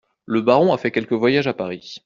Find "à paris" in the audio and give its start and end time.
1.45-1.99